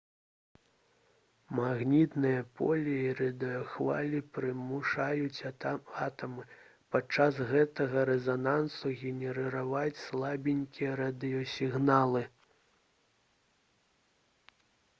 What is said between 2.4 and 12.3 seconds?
поле і радыёхвалі прымушаюць атамы падчас гэтага рэзанансу генерыраваць слабенькія радыёсігналы